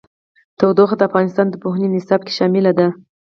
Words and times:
تودوخه 0.57 0.95
د 0.97 1.01
افغانستان 1.09 1.45
د 1.49 1.55
پوهنې 1.63 1.87
نصاب 1.95 2.21
کې 2.25 2.33
شامل 2.37 2.65
دي. 2.77 2.87